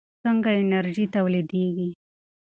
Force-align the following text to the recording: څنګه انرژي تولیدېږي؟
څنګه 0.23 0.49
انرژي 0.61 1.05
تولیدېږي؟ 1.13 1.89